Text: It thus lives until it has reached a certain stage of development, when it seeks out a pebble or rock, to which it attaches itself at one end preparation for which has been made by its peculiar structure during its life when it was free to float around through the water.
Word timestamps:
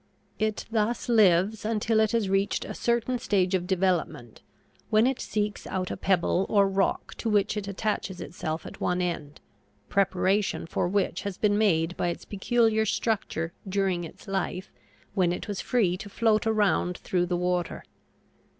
It 0.39 0.65
thus 0.71 1.07
lives 1.09 1.63
until 1.63 1.99
it 1.99 2.11
has 2.11 2.27
reached 2.27 2.65
a 2.65 2.73
certain 2.73 3.19
stage 3.19 3.53
of 3.53 3.67
development, 3.67 4.41
when 4.89 5.05
it 5.05 5.19
seeks 5.21 5.67
out 5.67 5.91
a 5.91 5.95
pebble 5.95 6.47
or 6.49 6.67
rock, 6.67 7.13
to 7.19 7.29
which 7.29 7.55
it 7.55 7.67
attaches 7.67 8.19
itself 8.19 8.65
at 8.65 8.81
one 8.81 8.99
end 8.99 9.41
preparation 9.89 10.65
for 10.65 10.87
which 10.87 11.21
has 11.21 11.37
been 11.37 11.55
made 11.55 11.95
by 11.97 12.07
its 12.07 12.25
peculiar 12.25 12.83
structure 12.83 13.53
during 13.69 14.03
its 14.03 14.27
life 14.27 14.71
when 15.13 15.31
it 15.31 15.47
was 15.47 15.61
free 15.61 15.97
to 15.97 16.09
float 16.09 16.47
around 16.47 16.97
through 16.97 17.27
the 17.27 17.37
water. 17.37 17.83